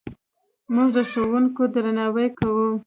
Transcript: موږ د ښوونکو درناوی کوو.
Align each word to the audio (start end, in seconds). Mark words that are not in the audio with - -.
موږ 0.73 0.87
د 0.95 0.97
ښوونکو 1.11 1.61
درناوی 1.73 2.27
کوو. 2.37 2.67